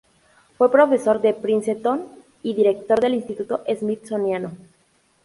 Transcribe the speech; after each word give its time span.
Fue 0.57 0.71
profesor 0.71 1.21
de 1.21 1.35
Princeton 1.35 2.07
y 2.41 2.55
director 2.55 2.99
del 2.99 3.13
Instituto 3.13 3.61
Smithsoniano. 3.69 4.49